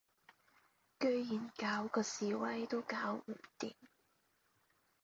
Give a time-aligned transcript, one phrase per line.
[0.99, 3.75] 居然搞嗰示威都搞唔掂